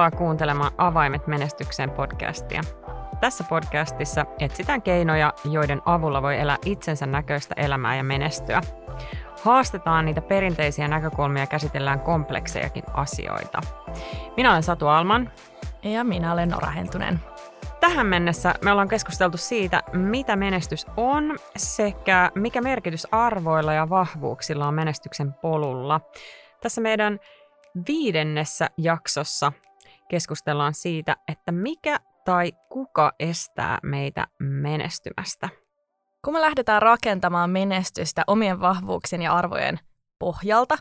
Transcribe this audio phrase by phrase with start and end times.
[0.00, 2.62] Tervetuloa kuuntelemaan Avaimet menestykseen podcastia.
[3.20, 8.60] Tässä podcastissa etsitään keinoja, joiden avulla voi elää itsensä näköistä elämää ja menestyä.
[9.42, 13.60] Haastetaan niitä perinteisiä näkökulmia ja käsitellään kompleksejakin asioita.
[14.36, 15.30] Minä olen Satu Alman.
[15.82, 17.20] Ja minä olen Nora Hentunen.
[17.80, 24.68] Tähän mennessä me ollaan keskusteltu siitä, mitä menestys on sekä mikä merkitys arvoilla ja vahvuuksilla
[24.68, 26.00] on menestyksen polulla.
[26.60, 27.20] Tässä meidän
[27.88, 29.52] viidennessä jaksossa
[30.10, 35.48] keskustellaan siitä, että mikä tai kuka estää meitä menestymästä.
[36.24, 39.78] Kun me lähdetään rakentamaan menestystä omien vahvuuksien ja arvojen
[40.18, 40.76] pohjalta,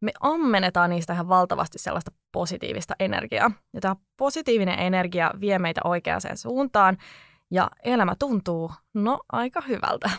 [0.00, 3.50] me ammennetaan niistä ihan valtavasti sellaista positiivista energiaa.
[3.74, 6.96] Ja tämä positiivinen energia vie meitä oikeaan suuntaan
[7.50, 10.10] ja elämä tuntuu, no, aika hyvältä.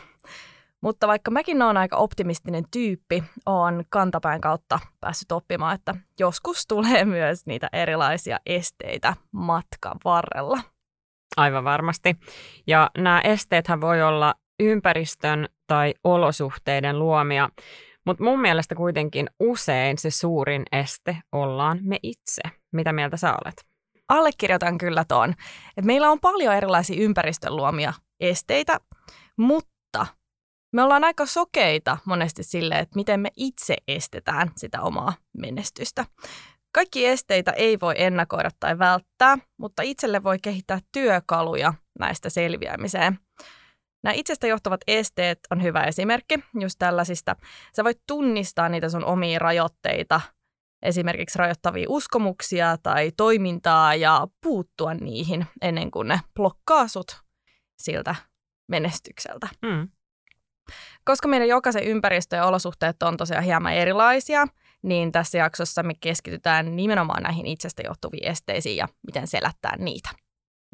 [0.87, 7.05] Mutta vaikka mäkin olen aika optimistinen tyyppi, on kantapään kautta päässyt oppimaan, että joskus tulee
[7.05, 10.61] myös niitä erilaisia esteitä matkan varrella.
[11.37, 12.15] Aivan varmasti.
[12.67, 17.49] Ja nämä esteethän voi olla ympäristön tai olosuhteiden luomia,
[18.05, 22.41] mutta mun mielestä kuitenkin usein se suurin este ollaan me itse.
[22.73, 23.65] Mitä mieltä sä olet?
[24.09, 25.29] Allekirjoitan kyllä tuon.
[25.69, 28.77] että meillä on paljon erilaisia ympäristön luomia esteitä,
[29.37, 30.07] mutta
[30.73, 36.05] me ollaan aika sokeita monesti sille, että miten me itse estetään sitä omaa menestystä.
[36.71, 43.19] Kaikki esteitä ei voi ennakoida tai välttää, mutta itselle voi kehittää työkaluja näistä selviämiseen.
[44.03, 47.35] Nämä itsestä johtuvat esteet on hyvä esimerkki just tällaisista.
[47.75, 50.21] Sä voit tunnistaa niitä sun omia rajoitteita,
[50.81, 57.21] esimerkiksi rajoittavia uskomuksia tai toimintaa ja puuttua niihin ennen kuin ne blokkaa sut
[57.77, 58.15] siltä
[58.67, 59.47] menestykseltä.
[59.61, 59.89] Mm.
[61.05, 64.45] Koska meidän jokaisen ympäristö ja olosuhteet on tosiaan hieman erilaisia,
[64.81, 70.09] niin tässä jaksossa me keskitytään nimenomaan näihin itsestä johtuviin esteisiin ja miten selättää niitä.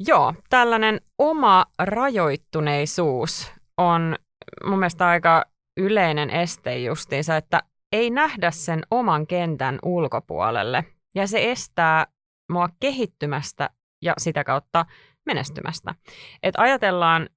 [0.06, 4.16] Joo, tällainen oma rajoittuneisuus on
[4.64, 5.44] mun mielestä aika
[5.76, 10.84] yleinen este justiinsa, että ei nähdä sen oman kentän ulkopuolelle.
[11.14, 12.06] Ja se estää
[12.52, 13.70] mua kehittymästä
[14.02, 14.86] ja sitä kautta
[15.26, 15.94] menestymästä.
[16.42, 17.28] Et ajatellaan,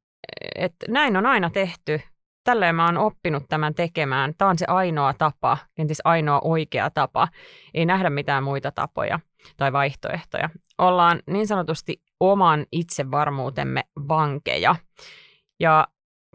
[0.56, 2.02] että näin on aina tehty,
[2.48, 4.34] tälleen mä oon oppinut tämän tekemään.
[4.38, 7.28] Tämä on se ainoa tapa, kenties ainoa oikea tapa.
[7.74, 9.20] Ei nähdä mitään muita tapoja
[9.58, 10.50] tai vaihtoehtoja.
[10.78, 14.76] Ollaan niin sanotusti oman itsevarmuutemme vankeja.
[15.60, 15.88] Ja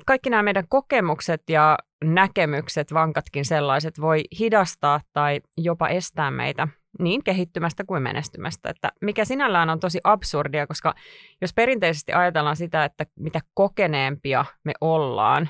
[0.07, 6.69] kaikki nämä meidän kokemukset ja näkemykset, vankatkin sellaiset, voi hidastaa tai jopa estää meitä
[6.99, 10.95] niin kehittymästä kuin menestymästä, että mikä sinällään on tosi absurdia, koska
[11.41, 15.49] jos perinteisesti ajatellaan sitä, että mitä kokeneempia me ollaan,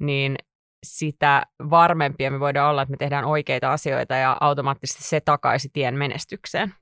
[0.00, 0.36] niin
[0.86, 5.94] sitä varmempia me voidaan olla, että me tehdään oikeita asioita ja automaattisesti se takaisi tien
[5.94, 6.74] menestykseen.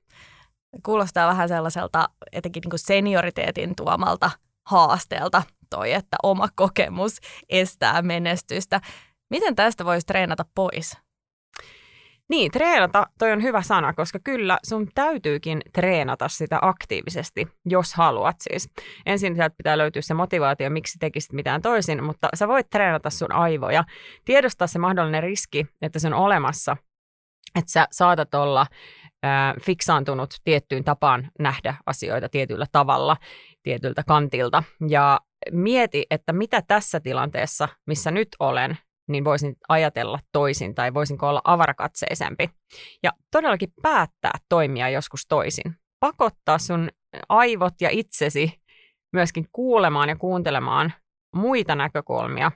[0.85, 4.31] Kuulostaa vähän sellaiselta etenkin niin kuin senioriteetin tuomalta
[4.67, 7.19] haasteelta toi, että oma kokemus
[7.49, 8.81] estää menestystä.
[9.29, 10.97] Miten tästä voisi treenata pois?
[12.29, 18.35] Niin, treenata, toi on hyvä sana, koska kyllä sun täytyykin treenata sitä aktiivisesti, jos haluat
[18.39, 18.69] siis.
[19.05, 23.31] Ensin sieltä pitää löytyä se motivaatio, miksi tekisit mitään toisin, mutta sä voit treenata sun
[23.31, 23.83] aivoja,
[24.25, 26.77] tiedostaa se mahdollinen riski, että se on olemassa,
[27.55, 28.61] että sä saatat olla
[29.25, 33.17] äh, fiksaantunut tiettyyn tapaan nähdä asioita tietyllä tavalla,
[33.63, 35.19] tietyltä kantilta, ja
[35.51, 38.77] mieti, että mitä tässä tilanteessa, missä nyt olen,
[39.07, 42.49] niin voisin ajatella toisin tai voisinko olla avarakatseisempi.
[43.03, 45.75] Ja todellakin päättää toimia joskus toisin.
[45.99, 46.89] Pakottaa sun
[47.29, 48.61] aivot ja itsesi
[49.13, 50.93] myöskin kuulemaan ja kuuntelemaan
[51.35, 52.51] muita näkökulmia,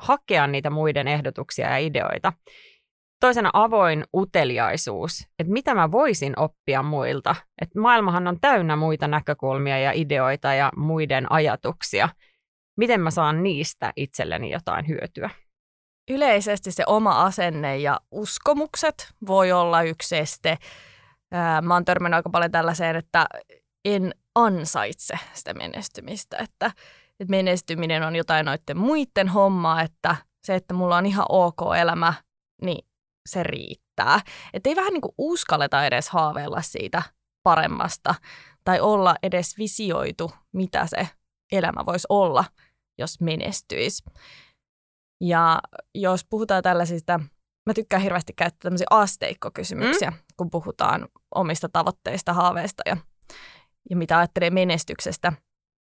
[0.00, 2.32] hakea niitä muiden ehdotuksia ja ideoita.
[3.20, 7.34] Toisena avoin uteliaisuus, että mitä mä voisin oppia muilta.
[7.62, 12.08] Että maailmahan on täynnä muita näkökulmia ja ideoita ja muiden ajatuksia.
[12.76, 15.30] Miten mä saan niistä itselleni jotain hyötyä?
[16.08, 20.58] Yleisesti se oma asenne ja uskomukset voi olla yksi este.
[21.62, 23.26] Mä oon törmännyt aika paljon tällaiseen, että
[23.84, 26.66] en ansaitse sitä menestymistä, että,
[27.20, 32.14] että menestyminen on jotain noiden muiden hommaa, että se, että mulla on ihan ok elämä,
[32.62, 32.86] niin
[33.28, 34.20] se riittää.
[34.52, 37.02] Että ei vähän niin kuin uskalleta edes haaveilla siitä
[37.42, 38.14] paremmasta
[38.64, 41.08] tai olla edes visioitu, mitä se
[41.52, 42.44] elämä voisi olla,
[42.98, 44.04] jos menestyisi.
[45.20, 45.60] Ja
[45.94, 47.20] jos puhutaan tällaisista,
[47.66, 50.16] mä tykkään hirveästi käyttää tämmöisiä asteikkokysymyksiä, mm.
[50.36, 52.96] kun puhutaan omista tavoitteista, haaveista ja,
[53.90, 55.32] ja mitä ajattelee menestyksestä.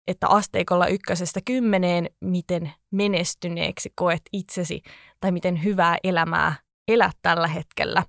[0.08, 4.82] Että asteikolla ykkösestä kymmeneen, miten menestyneeksi koet itsesi
[5.20, 6.56] tai miten hyvää elämää
[6.88, 8.04] elät tällä hetkellä.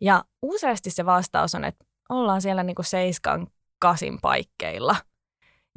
[0.00, 3.46] Ja useasti se vastaus on, että ollaan siellä niinku seiskan
[3.78, 4.96] kasin paikkeilla.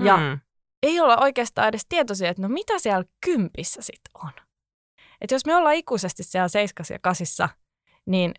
[0.03, 0.39] Ja Mm.
[0.83, 4.31] ei olla oikeastaan edes tietoisia, että no mitä siellä kympissä sitten on.
[5.23, 7.49] Että jos me ollaan ikuisesti siellä seiskas ja kasissa,
[8.05, 8.33] niin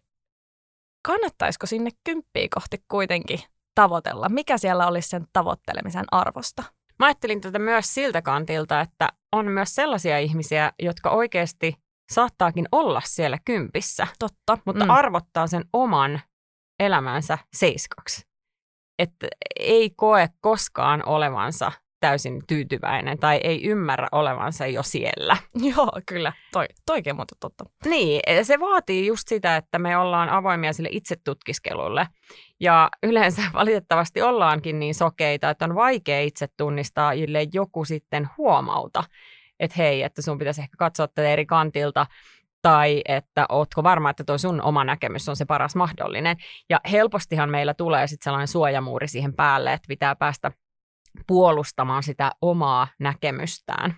[1.06, 3.40] kannattaisiko sinne kymppiä kohti kuitenkin
[3.74, 4.28] tavoitella?
[4.28, 6.62] Mikä siellä olisi sen tavoittelemisen arvosta?
[6.98, 11.74] Mä ajattelin tätä myös siltä kantilta, että on myös sellaisia ihmisiä, jotka oikeasti
[12.12, 14.58] saattaakin olla siellä kympissä, Totta.
[14.66, 14.90] mutta mm.
[14.90, 16.20] arvottaa sen oman
[16.80, 18.22] elämänsä seiskaksi.
[18.98, 19.26] Että
[19.58, 21.72] ei koe koskaan olevansa
[22.04, 25.36] täysin tyytyväinen tai ei ymmärrä olevansa jo siellä.
[25.76, 26.32] Joo, kyllä.
[26.52, 27.64] Toi, toikin muuten totta.
[27.84, 32.08] Niin, se vaatii just sitä, että me ollaan avoimia sille itsetutkiskelulle.
[32.60, 39.04] Ja yleensä valitettavasti ollaankin niin sokeita, että on vaikea itse tunnistaa, ellei joku sitten huomauta,
[39.60, 42.06] että hei, että sun pitäisi ehkä katsoa tätä eri kantilta,
[42.62, 46.36] tai että ootko varma, että tuo sun oma näkemys on se paras mahdollinen.
[46.70, 50.52] Ja helpostihan meillä tulee sitten sellainen suojamuuri siihen päälle, että pitää päästä
[51.26, 53.94] puolustamaan sitä omaa näkemystään.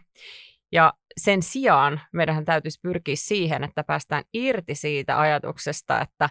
[0.72, 6.28] Ja sen sijaan meidän täytyisi pyrkiä siihen, että päästään irti siitä ajatuksesta, että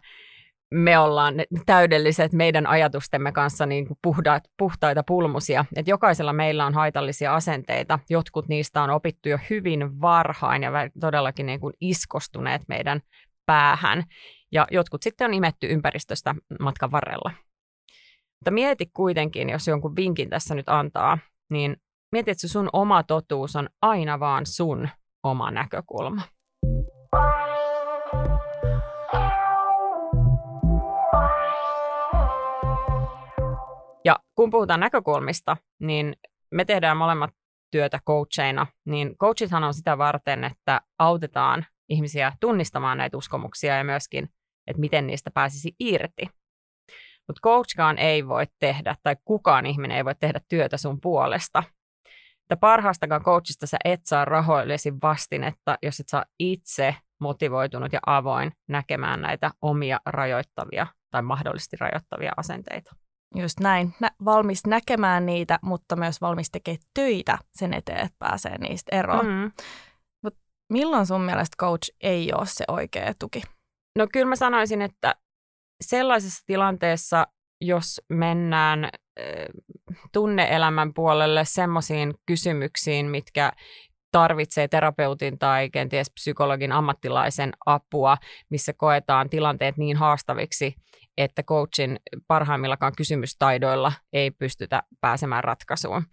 [0.74, 1.36] me ollaan
[1.66, 5.66] täydelliset meidän ajatustemme kanssa niin kuin puhdaat, puhtaita pulmusia.
[5.76, 8.00] Että jokaisella meillä on haitallisia asenteita.
[8.10, 13.02] Jotkut niistä on opittu jo hyvin varhain ja todellakin niin kuin iskostuneet meidän
[13.46, 14.04] päähän.
[14.52, 17.32] Ja jotkut sitten on imetty ympäristöstä matkan varrella.
[18.40, 21.18] Mutta mieti kuitenkin, jos jonkun vinkin tässä nyt antaa,
[21.50, 21.78] niin
[22.12, 24.90] mieti, että sun oma totuus on aina vaan sun
[25.24, 26.22] oma näkökulma.
[34.06, 36.16] Ja kun puhutaan näkökulmista, niin
[36.52, 37.30] me tehdään molemmat
[37.72, 44.30] työtä coacheina, niin coachithan on sitä varten, että autetaan ihmisiä tunnistamaan näitä uskomuksia ja myöskin,
[44.68, 46.30] että miten niistä pääsisi irti.
[47.28, 51.64] Mutta coachkaan ei voi tehdä, tai kukaan ihminen ei voi tehdä työtä sun puolesta.
[52.42, 58.52] Että parhaastakaan coachista sä et saa rahoillesi vastinetta, jos et saa itse motivoitunut ja avoin
[58.70, 62.96] näkemään näitä omia rajoittavia tai mahdollisesti rajoittavia asenteita.
[63.36, 63.94] Just näin.
[64.00, 69.26] Nä- valmis näkemään niitä, mutta myös valmis tekemään töitä sen eteen, että pääsee niistä eroon.
[69.26, 69.52] Mm.
[70.24, 70.38] Mut
[70.70, 73.42] milloin sun mielestä coach ei ole se oikea tuki?
[73.98, 75.16] No kyllä mä sanoisin, että
[75.82, 77.28] sellaisessa tilanteessa,
[77.62, 78.90] jos mennään
[80.14, 83.52] tunneelämän puolelle semmoisiin kysymyksiin, mitkä
[84.12, 88.18] tarvitsee terapeutin tai kenties psykologin ammattilaisen apua,
[88.50, 90.76] missä koetaan tilanteet niin haastaviksi,
[91.18, 96.04] että coachin parhaimmillakaan kysymystaidoilla ei pystytä pääsemään ratkaisuun.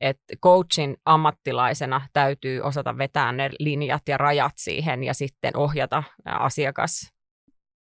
[0.00, 7.12] Et coachin ammattilaisena täytyy osata vetää ne linjat ja rajat siihen ja sitten ohjata asiakas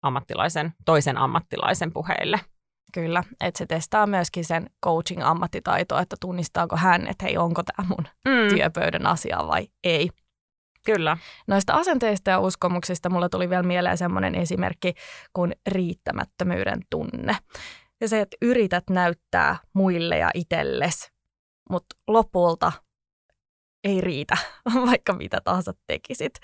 [0.02, 2.40] ammattilaisen, toisen ammattilaisen puheille.
[2.94, 7.88] Kyllä, että se testaa myöskin sen coaching ammattitaitoa, että tunnistaako hän, että hei, onko tämä
[7.88, 8.54] mun mm.
[8.54, 10.10] työpöydän asia vai ei.
[10.86, 11.16] Kyllä.
[11.46, 14.94] Noista asenteista ja uskomuksista mulla tuli vielä mieleen semmoinen esimerkki
[15.32, 17.36] kuin riittämättömyyden tunne.
[18.00, 21.12] Ja se, että yrität näyttää muille ja itselles,
[21.70, 22.72] mutta lopulta
[23.84, 24.36] ei riitä,
[24.90, 26.34] vaikka mitä tahansa tekisit.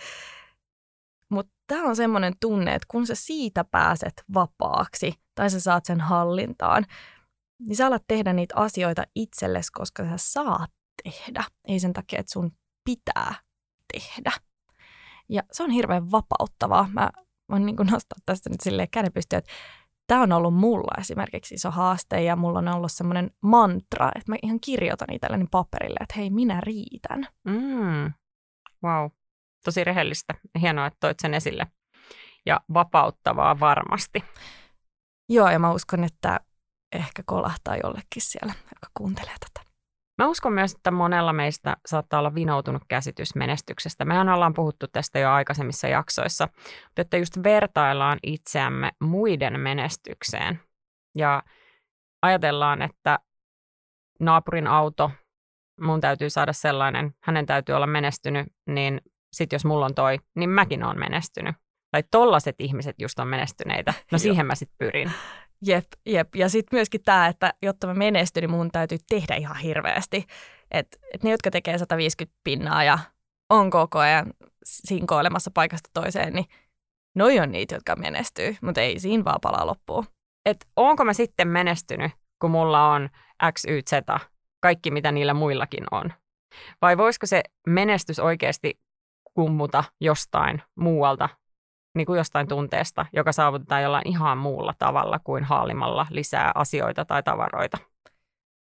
[1.30, 6.00] Mutta tämä on semmoinen tunne, että kun sä siitä pääset vapaaksi tai sä saat sen
[6.00, 6.87] hallintaan,
[7.58, 10.70] niin sä alat tehdä niitä asioita itsellesi, koska sä saat
[11.02, 11.44] tehdä.
[11.68, 12.52] Ei sen takia, että sun
[12.85, 13.35] pitää
[13.92, 14.32] tehdä.
[15.28, 16.88] Ja se on hirveän vapauttavaa.
[16.92, 17.11] Mä
[17.50, 19.52] voin niin nostaa tästä nyt silleen käden pystyyn, että
[20.06, 24.37] tämä on ollut mulla esimerkiksi iso haaste ja mulla on ollut semmoinen mantra, että mä
[24.42, 27.26] ihan kirjoitan itselleni paperille, että hei, minä riitän.
[27.44, 28.12] Mm.
[28.85, 29.11] Wow
[29.68, 30.34] tosi rehellistä.
[30.60, 31.66] Hienoa, että toit sen esille.
[32.46, 34.25] Ja vapauttavaa varmasti.
[35.28, 36.40] Joo, ja mä uskon, että
[36.92, 39.68] ehkä kolahtaa jollekin siellä, joka kuuntelee tätä.
[40.18, 44.04] Mä uskon myös, että monella meistä saattaa olla vinoutunut käsitys menestyksestä.
[44.04, 46.48] Mehän ollaan puhuttu tästä jo aikaisemmissa jaksoissa,
[46.84, 50.60] mutta että just vertaillaan itseämme muiden menestykseen.
[51.18, 51.42] Ja
[52.22, 53.18] ajatellaan, että
[54.20, 55.10] naapurin auto,
[55.80, 59.00] mun täytyy saada sellainen, hänen täytyy olla menestynyt, niin
[59.32, 61.56] sitten jos mulla on toi, niin mäkin on menestynyt.
[61.90, 63.94] Tai tollaset ihmiset just on menestyneitä.
[64.12, 65.12] No siihen mä sitten pyrin.
[65.66, 66.35] Jep, jep.
[66.35, 70.26] Ja sitten myöskin tämä, että jotta mä menestyn, niin mun täytyy tehdä ihan hirveästi.
[70.70, 72.99] Että et ne, jotka tekee 150 pinnaa ja
[73.50, 74.32] on koko ajan
[74.64, 76.47] sinkoilemassa paikasta toiseen, niin
[77.14, 80.06] noi on niitä, jotka menestyy, mutta ei siinä vaan palaa loppuun.
[80.47, 83.08] Et onko mä sitten menestynyt, kun mulla on
[83.52, 83.92] X, Y, Z,
[84.61, 86.12] kaikki mitä niillä muillakin on?
[86.82, 88.80] Vai voisiko se menestys oikeasti
[89.38, 91.28] kummuta jostain muualta,
[91.97, 97.23] niin kuin jostain tunteesta, joka saavutetaan jollain ihan muulla tavalla kuin haalimalla lisää asioita tai
[97.23, 97.78] tavaroita.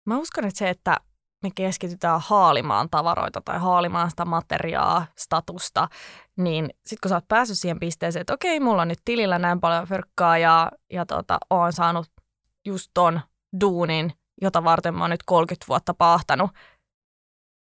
[0.06, 0.96] Mä uskon, että se, että
[1.42, 5.88] me keskitytään haalimaan tavaroita tai haalimaan sitä materiaa, statusta,
[6.36, 9.60] niin sitten kun sä oot päässyt siihen pisteeseen, että okei, mulla on nyt tilillä näin
[9.60, 12.06] paljon fyrkkaa ja, ja tota, oon saanut
[12.66, 13.20] just ton
[13.60, 16.50] duunin, jota varten mä oon nyt 30 vuotta paahtanut,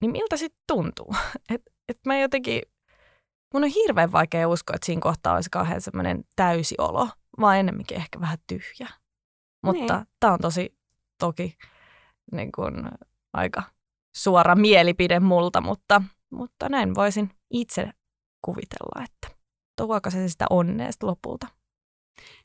[0.01, 1.15] niin miltä sitten tuntuu?
[1.55, 2.63] Et, et mä jotenkin,
[3.55, 7.09] mun on hirveän vaikea uskoa, että siinä kohtaa olisi kauhean semmoinen täysi olo,
[7.41, 8.89] vaan ennemminkin ehkä vähän tyhjä.
[9.63, 10.07] Mutta niin.
[10.21, 10.77] tämä on tosi
[11.19, 11.57] toki
[12.33, 12.89] niin kun,
[13.33, 13.63] aika
[14.17, 17.91] suora mielipide multa, mutta, mutta näin voisin itse
[18.43, 19.37] kuvitella, että
[19.77, 21.47] tuoko se sitä onnea lopulta.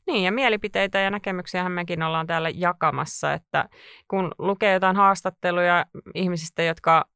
[0.06, 3.68] Niin, ja mielipiteitä ja näkemyksiä mekin ollaan täällä jakamassa, että
[4.08, 7.08] kun lukee jotain haastatteluja ihmisistä, jotka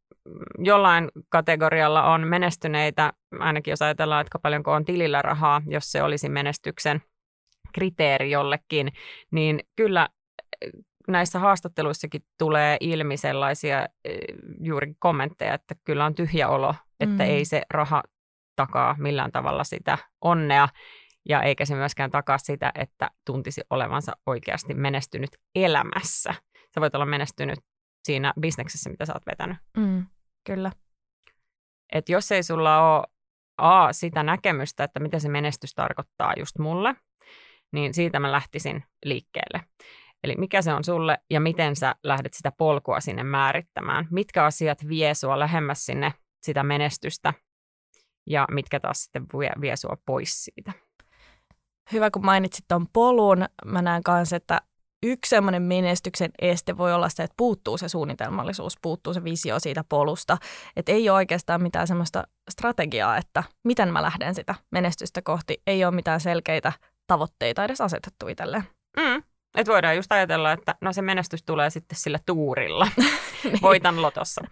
[0.58, 6.28] jollain kategorialla on menestyneitä, ainakin jos ajatellaan, että paljonko on tilillä rahaa, jos se olisi
[6.28, 7.02] menestyksen
[7.74, 8.92] kriteeri jollekin,
[9.30, 10.08] niin kyllä
[11.08, 14.18] näissä haastatteluissakin tulee ilmi sellaisia eh,
[14.60, 17.30] juuri kommentteja, että kyllä on tyhjä olo, että mm.
[17.30, 18.02] ei se raha
[18.56, 20.68] takaa millään tavalla sitä onnea
[21.28, 26.34] ja eikä se myöskään takaa sitä, että tuntisi olevansa oikeasti menestynyt elämässä.
[26.74, 27.58] Sä voit olla menestynyt
[28.04, 29.56] siinä bisneksessä, mitä sä oot vetänyt.
[29.76, 30.06] Mm,
[30.44, 30.72] kyllä.
[31.92, 33.06] Et jos ei sulla ole
[33.58, 36.96] A, sitä näkemystä, että mitä se menestys tarkoittaa just mulle,
[37.72, 39.64] niin siitä mä lähtisin liikkeelle.
[40.24, 44.08] Eli mikä se on sulle ja miten sä lähdet sitä polkua sinne määrittämään.
[44.10, 47.34] Mitkä asiat vie sua lähemmäs sinne sitä menestystä
[48.26, 50.72] ja mitkä taas sitten vie, vie sua pois siitä.
[51.92, 53.46] Hyvä, kun mainitsit tuon polun.
[53.64, 54.60] Mä näen kanssa, että
[55.02, 59.84] yksi semmoinen menestyksen este voi olla se, että puuttuu se suunnitelmallisuus, puuttuu se visio siitä
[59.88, 60.38] polusta.
[60.76, 65.62] Että ei ole oikeastaan mitään semmoista strategiaa, että miten mä lähden sitä menestystä kohti.
[65.66, 66.72] Ei ole mitään selkeitä
[67.06, 68.64] tavoitteita edes asetettu itselleen.
[68.96, 69.22] Mm.
[69.56, 72.88] Et voidaan just ajatella, että no se menestys tulee sitten sillä tuurilla.
[73.44, 73.62] niin.
[73.62, 74.44] Voitan lotossa.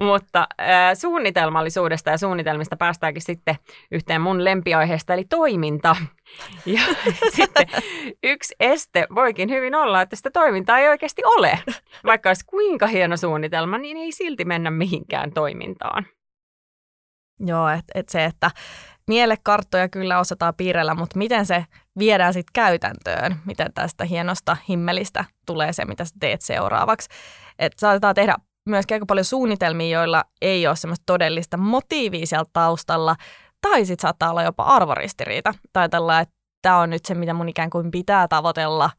[0.00, 3.56] Mutta äh, suunnitelmallisuudesta ja suunnitelmista päästäänkin sitten
[3.90, 5.96] yhteen mun lempiaiheesta, eli toiminta.
[6.66, 6.80] Ja
[7.36, 7.66] sitten
[8.22, 11.58] yksi este voikin hyvin olla, että sitä toimintaa ei oikeasti ole.
[12.04, 16.06] Vaikka olisi kuinka hieno suunnitelma, niin ei silti mennä mihinkään toimintaan.
[17.40, 18.50] Joo, että et se, että
[19.08, 21.64] mielekarttoja kyllä osataan piirrellä, mutta miten se
[21.98, 27.08] viedään sitten käytäntöön, miten tästä hienosta himmelistä tulee se, mitä sä teet seuraavaksi.
[27.58, 28.34] Että saatetaan tehdä
[28.68, 33.16] myöskin aika paljon suunnitelmia, joilla ei ole semmoista todellista motiivia siellä taustalla,
[33.60, 35.54] tai sitten saattaa olla jopa arvoristiriita.
[35.72, 38.90] Tai tällä, että tämä on nyt se, mitä mun ikään kuin pitää tavoitella,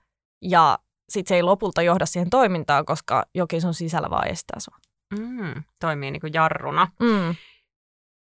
[0.41, 0.77] ja
[1.09, 4.77] sitten se ei lopulta johda siihen toimintaan, koska jokin sun sisällä vaan estää sua.
[5.19, 6.87] Mm, toimii niin kuin jarruna.
[6.99, 7.35] Mm.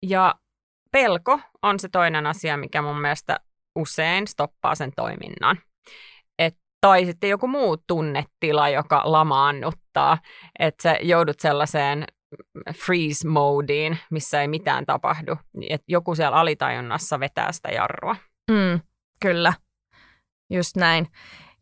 [0.07, 0.35] Ja
[0.93, 3.41] pelko on se toinen asia, mikä mun mielestä
[3.77, 5.59] usein stoppaa sen toiminnan.
[6.39, 10.19] Et, tai sitten joku muu tunnetila, joka lamaannuttaa,
[10.59, 12.05] että sä joudut sellaiseen
[12.75, 15.37] freeze-modiin, missä ei mitään tapahdu.
[15.71, 18.17] Et joku siellä alitajunnassa vetää sitä jarrua.
[18.51, 18.81] Mm,
[19.21, 19.53] kyllä,
[20.51, 21.07] just näin.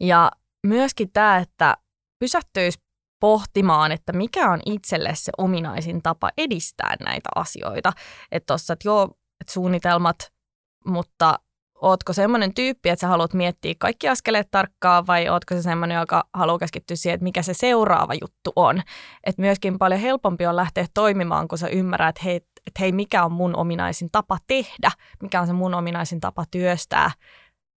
[0.01, 0.31] Ja
[0.67, 1.77] myöskin tämä, että
[2.19, 2.79] pysähtyisi
[3.21, 7.93] pohtimaan, että mikä on itselle se ominaisin tapa edistää näitä asioita.
[8.33, 9.05] Että tuossa, että joo,
[9.41, 10.17] että suunnitelmat,
[10.87, 11.39] mutta
[11.83, 16.25] ootko semmoinen tyyppi, että sä haluat miettiä kaikki askeleet tarkkaan vai ootko se semmoinen, joka
[16.35, 18.83] haluaa keskittyä siihen, että mikä se seuraava juttu on.
[19.25, 23.25] Että myöskin paljon helpompi on lähteä toimimaan, kun sä ymmärrät, että hei, että hei, mikä
[23.25, 24.91] on mun ominaisin tapa tehdä,
[25.23, 27.11] mikä on se mun ominaisin tapa työstää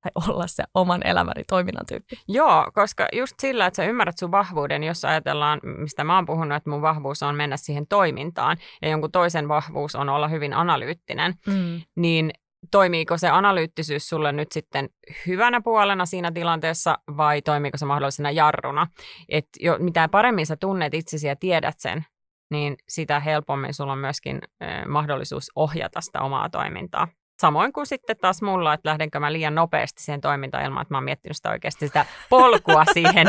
[0.01, 2.15] tai olla se oman elämäni toiminnan tyyppi.
[2.27, 6.55] Joo, koska just sillä, että sä ymmärrät sun vahvuuden, jos ajatellaan, mistä mä oon puhunut,
[6.57, 11.33] että mun vahvuus on mennä siihen toimintaan ja jonkun toisen vahvuus on olla hyvin analyyttinen,
[11.47, 11.81] mm.
[11.95, 12.31] niin
[12.71, 14.89] toimiiko se analyyttisyys sulle nyt sitten
[15.27, 18.87] hyvänä puolena siinä tilanteessa vai toimiiko se mahdollisena jarruna?
[19.29, 22.05] Et jo, mitä paremmin sä tunnet itsesi ja tiedät sen,
[22.51, 27.07] niin sitä helpommin sulla on myöskin eh, mahdollisuus ohjata sitä omaa toimintaa.
[27.41, 30.97] Samoin kuin sitten taas mulla, että lähdenkö mä liian nopeasti siihen toimintaan ilman, että mä
[30.97, 33.27] oon miettinyt sitä oikeasti sitä polkua siihen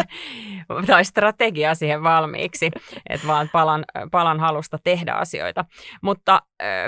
[0.87, 2.71] tai strategiaa siihen valmiiksi,
[3.09, 5.65] että vaan palan, palan halusta tehdä asioita.
[6.03, 6.43] Mutta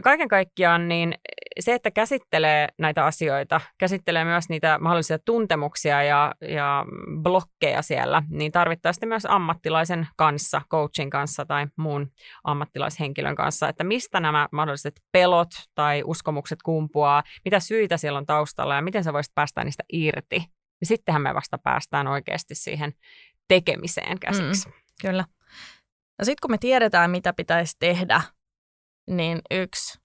[0.04, 1.14] kaiken kaikkiaan niin
[1.60, 6.84] se, että käsittelee näitä asioita, käsittelee myös niitä mahdollisia tuntemuksia ja, ja
[7.22, 12.10] blokkeja siellä, niin tarvittaisiin myös ammattilaisen kanssa, coachin kanssa tai muun
[12.44, 18.74] ammattilaishenkilön kanssa, että mistä nämä mahdolliset pelot tai uskomukset kumpuaa, mitä syitä siellä on taustalla
[18.74, 20.36] ja miten sä voisit päästä niistä irti.
[20.80, 22.92] Ja sittenhän me vasta päästään oikeasti siihen
[23.48, 24.68] tekemiseen käsiksi.
[24.68, 25.24] Mm, kyllä.
[26.18, 28.20] No sitten kun me tiedetään, mitä pitäisi tehdä,
[29.10, 30.03] niin yksi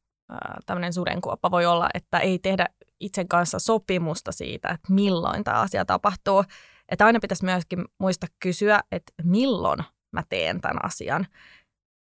[0.65, 2.65] tämmöinen sudenkuoppa voi olla, että ei tehdä
[2.99, 6.43] itsen kanssa sopimusta siitä, että milloin tämä asia tapahtuu.
[6.89, 9.79] Että aina pitäisi myöskin muistaa kysyä, että milloin
[10.11, 11.27] mä teen tämän asian.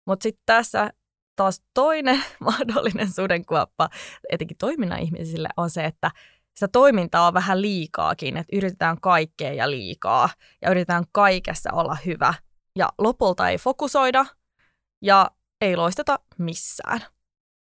[0.07, 0.89] Mutta sitten tässä
[1.35, 3.89] taas toinen mahdollinen sudenkuoppa,
[4.29, 6.11] etenkin toiminnan ihmisille, on se, että
[6.55, 10.29] sitä toimintaa on vähän liikaakin, että yritetään kaikkea ja liikaa
[10.61, 12.33] ja yritetään kaikessa olla hyvä.
[12.75, 14.25] Ja lopulta ei fokusoida
[15.01, 17.01] ja ei loisteta missään.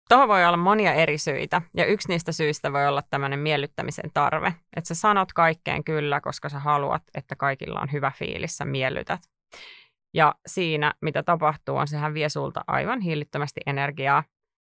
[0.09, 4.53] Tuohon voi olla monia eri syitä, ja yksi niistä syistä voi olla tämmöinen miellyttämisen tarve.
[4.77, 9.19] Että sä sanot kaikkeen kyllä, koska sä haluat, että kaikilla on hyvä fiilis, sä miellytät.
[10.13, 14.23] Ja siinä, mitä tapahtuu, on sehän vie sulta aivan hillittömästi energiaa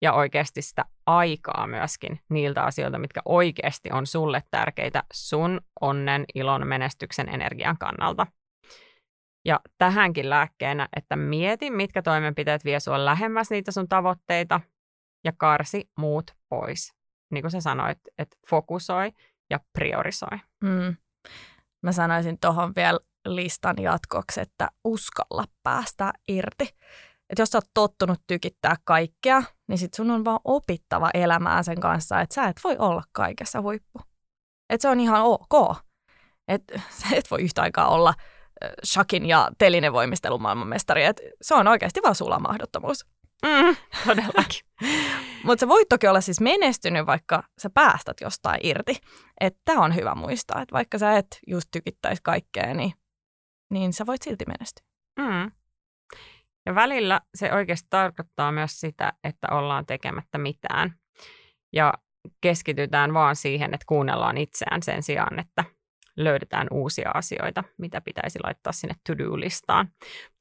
[0.02, 6.68] ja oikeasti sitä aikaa myöskin niiltä asioilta, mitkä oikeasti on sulle tärkeitä sun onnen, ilon,
[6.68, 8.28] menestyksen, energian kannalta.
[9.46, 14.62] Ja tähänkin lääkkeenä, että mieti, mitkä toimenpiteet vie sua lähemmäs niitä sun tavoitteita
[15.24, 16.94] ja karsi muut pois.
[17.32, 19.12] Niin kuin sä sanoit, että fokusoi
[19.50, 20.40] ja priorisoi.
[20.64, 20.96] Mm.
[21.84, 26.70] Mä sanoisin tuohon vielä listan jatkoksi, että uskalla päästä irti.
[27.30, 31.80] Että jos sä oot tottunut tykittää kaikkea, niin sit sun on vaan opittava elämään sen
[31.80, 34.02] kanssa, että sä et voi olla kaikessa huippu.
[34.70, 35.78] Että se on ihan ok.
[36.48, 38.14] Että sä et voi yhtä aikaa olla
[38.86, 41.06] shakin ja telinevoimistelun maailmanmestari.
[41.06, 43.06] Et se on oikeasti vaan sulla mahdottomuus.
[43.46, 43.76] Mm,
[44.08, 44.66] todellakin.
[45.44, 48.96] Mutta sä voit toki olla siis menestynyt, vaikka sä päästät jostain irti.
[49.42, 52.94] Että on hyvä muistaa, että vaikka sä et just tykittäisi kaikkea, niin,
[53.70, 54.86] niin sä voit silti menestyä.
[55.20, 55.52] Mm.
[56.66, 60.94] Ja välillä se oikeasti tarkoittaa myös sitä, että ollaan tekemättä mitään.
[61.74, 61.94] Ja
[62.42, 65.64] keskitytään vaan siihen, että kuunnellaan itseään sen sijaan, että
[66.20, 69.88] löydetään uusia asioita, mitä pitäisi laittaa sinne to-do-listaan.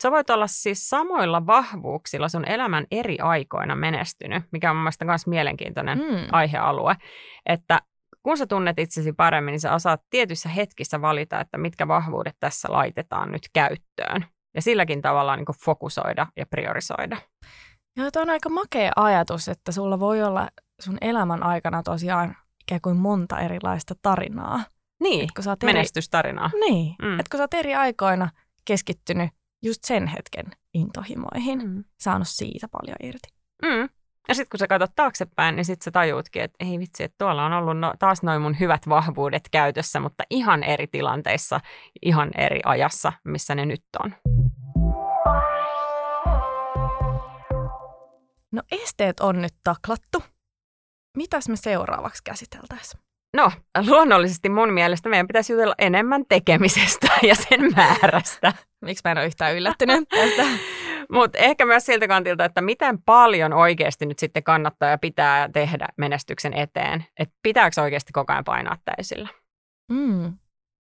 [0.02, 5.04] Sä voit olla siis samoilla vahvuuksilla sun elämän eri aikoina menestynyt, mikä on mun mielestä
[5.04, 6.28] myös mielenkiintoinen mm.
[6.32, 6.96] aihealue,
[7.46, 7.80] että
[8.22, 12.68] kun sä tunnet itsesi paremmin, niin sä osaat tietyissä hetkissä valita, että mitkä vahvuudet tässä
[12.72, 14.24] laitetaan nyt käyttöön.
[14.54, 17.16] Ja silläkin tavalla niin fokusoida ja priorisoida.
[17.96, 20.48] Joo, tuo on aika makea ajatus, että sulla voi olla
[20.80, 24.64] sun elämän aikana tosiaan ikään kuin monta erilaista tarinaa.
[25.00, 25.72] Niin, et kun sä eri...
[25.72, 26.50] menestystarinaa.
[26.60, 27.20] Niin, mm.
[27.20, 28.30] että kun sä oot eri aikoina
[28.64, 29.30] keskittynyt
[29.62, 31.84] just sen hetken intohimoihin, mm.
[32.00, 33.28] saanut siitä paljon irti.
[33.62, 33.88] Mm.
[34.28, 37.44] Ja sitten kun sä katsot taaksepäin, niin sitten sä tajuutkin, että ei vitsi, että tuolla
[37.44, 41.60] on ollut no, taas noin mun hyvät vahvuudet käytössä, mutta ihan eri tilanteissa,
[42.02, 44.14] ihan eri ajassa, missä ne nyt on.
[48.52, 50.22] No esteet on nyt taklattu.
[51.16, 53.07] Mitäs me seuraavaksi käsiteltäisiin?
[53.36, 53.52] No,
[53.86, 58.52] luonnollisesti mun mielestä meidän pitäisi jutella enemmän tekemisestä ja sen määrästä.
[58.84, 60.42] Miksi mä en ole yhtään yllättynyt tästä?
[61.12, 65.88] Mutta ehkä myös siltä kantilta, että miten paljon oikeasti nyt sitten kannattaa ja pitää tehdä
[65.96, 67.04] menestyksen eteen.
[67.18, 69.28] Että pitääkö oikeasti koko ajan painaa täysillä?
[69.92, 70.38] Mm.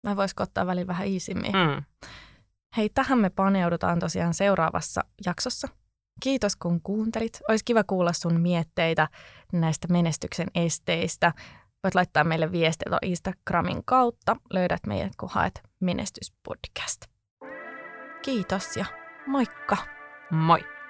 [0.07, 1.51] Mä voisiko ottaa välillä vähän iisimmin.
[1.51, 1.83] Mm.
[2.77, 5.67] Hei, tähän me paneudutaan tosiaan seuraavassa jaksossa.
[6.23, 7.39] Kiitos kun kuuntelit.
[7.49, 9.07] Olisi kiva kuulla sun mietteitä
[9.53, 11.33] näistä menestyksen esteistä.
[11.83, 14.35] Voit laittaa meille viestiä Instagramin kautta.
[14.53, 17.01] Löydät meidät, kun haet Menestyspodcast.
[18.21, 18.85] Kiitos ja
[19.27, 19.77] moikka!
[20.31, 20.80] Moi!